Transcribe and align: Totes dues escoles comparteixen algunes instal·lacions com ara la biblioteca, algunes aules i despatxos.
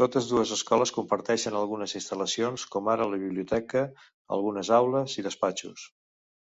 Totes 0.00 0.28
dues 0.30 0.52
escoles 0.56 0.92
comparteixen 1.00 1.60
algunes 1.60 1.96
instal·lacions 2.02 2.66
com 2.78 2.90
ara 2.96 3.12
la 3.14 3.22
biblioteca, 3.28 3.86
algunes 4.42 4.76
aules 4.82 5.22
i 5.24 5.32
despatxos. 5.32 5.90